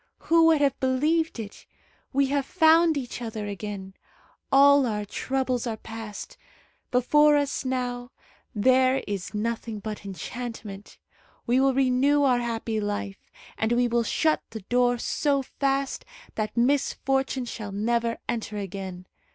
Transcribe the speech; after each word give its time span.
Who 0.21 0.47
would 0.47 0.61
have 0.61 0.79
believed 0.79 1.37
it? 1.39 1.67
We 2.11 2.25
have 2.29 2.47
found 2.47 2.97
each 2.97 3.21
other 3.21 3.45
again. 3.45 3.93
All 4.51 4.87
our 4.87 5.05
troubles 5.05 5.67
are 5.67 5.77
past. 5.77 6.37
Before 6.89 7.37
us 7.37 7.63
now 7.65 8.09
there 8.55 9.03
is 9.05 9.35
nothing 9.35 9.77
but 9.79 10.03
enchantment. 10.03 10.97
We 11.45 11.59
will 11.59 11.75
renew 11.75 12.23
our 12.23 12.39
happy 12.39 12.79
life, 12.81 13.29
and 13.59 13.73
we 13.73 13.87
will 13.87 14.01
shut 14.01 14.41
the 14.49 14.61
door 14.61 14.97
so 14.97 15.43
fast 15.43 16.03
that 16.33 16.57
misfortune 16.57 17.45
shall 17.45 17.71
never 17.71 18.17
enter 18.27 18.57
again. 18.57 19.05